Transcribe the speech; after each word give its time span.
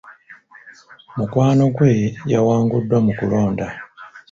Mukwano 1.17 1.63
gwe 1.75 1.93
yawanguddwa 2.31 2.97
mu 3.05 3.11
kulonda. 3.17 3.65